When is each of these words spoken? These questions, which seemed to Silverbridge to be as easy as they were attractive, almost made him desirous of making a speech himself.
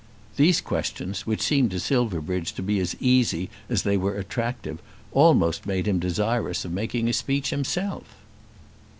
These 0.35 0.61
questions, 0.61 1.27
which 1.27 1.43
seemed 1.43 1.69
to 1.69 1.79
Silverbridge 1.79 2.53
to 2.53 2.63
be 2.63 2.79
as 2.79 2.95
easy 2.99 3.51
as 3.69 3.83
they 3.83 3.97
were 3.97 4.17
attractive, 4.17 4.79
almost 5.11 5.67
made 5.67 5.87
him 5.87 5.99
desirous 5.99 6.65
of 6.65 6.71
making 6.71 7.07
a 7.07 7.13
speech 7.13 7.51
himself. 7.51 8.05